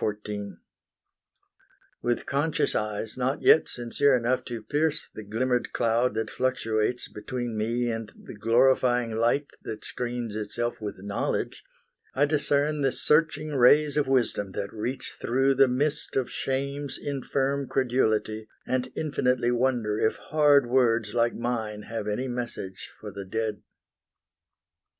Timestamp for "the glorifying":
8.20-9.12